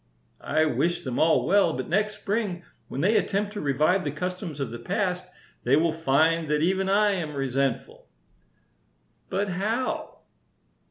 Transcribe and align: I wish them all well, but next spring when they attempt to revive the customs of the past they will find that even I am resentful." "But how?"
I 0.43 0.65
wish 0.65 1.01
them 1.03 1.19
all 1.19 1.45
well, 1.45 1.73
but 1.73 1.87
next 1.87 2.15
spring 2.15 2.63
when 2.87 3.01
they 3.01 3.17
attempt 3.17 3.53
to 3.53 3.61
revive 3.61 4.03
the 4.03 4.09
customs 4.09 4.59
of 4.59 4.71
the 4.71 4.79
past 4.79 5.27
they 5.63 5.75
will 5.75 5.93
find 5.93 6.47
that 6.49 6.63
even 6.63 6.89
I 6.89 7.11
am 7.11 7.35
resentful." 7.35 8.07
"But 9.29 9.47
how?" 9.49 10.21